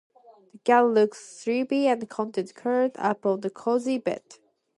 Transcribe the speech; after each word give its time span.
The 0.53 0.57
cat 0.63 0.85
looks 0.87 1.19
sleepy 1.19 1.85
and 1.85 2.09
content, 2.09 2.55
curled 2.55 2.93
up 2.97 3.23
on 3.23 3.41
the 3.41 3.51
cozy 3.51 3.99
bed. 3.99 4.23